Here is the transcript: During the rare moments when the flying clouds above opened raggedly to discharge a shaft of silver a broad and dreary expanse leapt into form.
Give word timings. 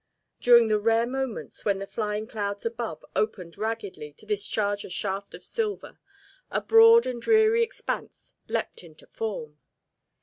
During 0.39 0.67
the 0.67 0.79
rare 0.79 1.05
moments 1.05 1.63
when 1.63 1.77
the 1.77 1.85
flying 1.85 2.25
clouds 2.25 2.65
above 2.65 3.05
opened 3.15 3.55
raggedly 3.55 4.13
to 4.13 4.25
discharge 4.25 4.83
a 4.83 4.89
shaft 4.89 5.35
of 5.35 5.43
silver 5.43 5.99
a 6.49 6.59
broad 6.59 7.05
and 7.05 7.21
dreary 7.21 7.61
expanse 7.61 8.33
leapt 8.47 8.83
into 8.83 9.05
form. 9.05 9.59